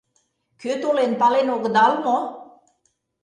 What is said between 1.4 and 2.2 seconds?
огыдал мо?